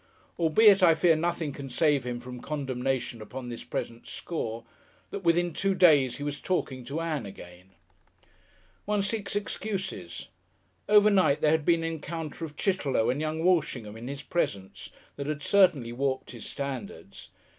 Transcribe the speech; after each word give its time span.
Albeit 0.39 0.81
I 0.81 0.95
fear 0.95 1.15
nothing 1.15 1.53
can 1.53 1.69
save 1.69 2.07
him 2.07 2.19
from 2.19 2.41
condemnation 2.41 3.21
upon 3.21 3.49
this 3.49 3.63
present 3.63 4.07
score, 4.07 4.63
that 5.11 5.23
within 5.23 5.53
two 5.53 5.75
days 5.75 6.17
he 6.17 6.23
was 6.23 6.39
talking 6.41 6.83
to 6.85 6.99
Ann 6.99 7.27
again. 7.27 7.75
One 8.85 9.03
seeks 9.03 9.35
excuses. 9.35 10.29
Overnight 10.89 11.41
there 11.41 11.51
had 11.51 11.65
been 11.65 11.83
an 11.83 11.93
encounter 11.93 12.43
of 12.45 12.57
Chitterlow 12.57 13.11
and 13.11 13.21
young 13.21 13.43
Walshingham 13.43 13.95
in 13.95 14.07
his 14.07 14.23
presence, 14.23 14.89
that 15.17 15.27
had 15.27 15.43
certainly 15.43 15.91
warped 15.93 16.31
his 16.31 16.47
standards. 16.49 17.29